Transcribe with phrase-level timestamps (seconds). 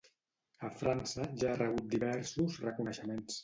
[0.69, 3.35] A França ja ha rebut diversos reconeixements.